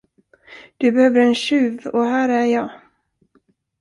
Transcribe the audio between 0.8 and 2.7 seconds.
behöver en tjuv, och här är jag.